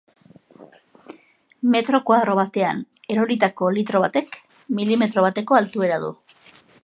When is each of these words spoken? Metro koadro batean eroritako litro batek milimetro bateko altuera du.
Metro 1.75 1.99
koadro 2.07 2.37
batean 2.39 2.81
eroritako 3.17 3.71
litro 3.77 4.03
batek 4.07 4.41
milimetro 4.81 5.27
bateko 5.29 5.61
altuera 5.61 6.03
du. 6.07 6.13